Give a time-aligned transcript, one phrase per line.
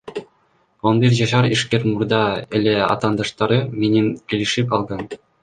[0.91, 2.23] Он бир жашар ишкер мурда
[2.61, 5.07] эле атаандаштары менен келишип алган.